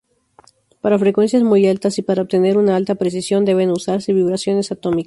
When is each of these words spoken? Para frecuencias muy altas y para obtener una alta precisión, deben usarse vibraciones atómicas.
Para 0.81 0.97
frecuencias 0.97 1.43
muy 1.43 1.67
altas 1.67 1.99
y 1.99 2.01
para 2.01 2.23
obtener 2.23 2.57
una 2.57 2.75
alta 2.75 2.95
precisión, 2.95 3.45
deben 3.45 3.69
usarse 3.69 4.13
vibraciones 4.13 4.71
atómicas. 4.71 4.99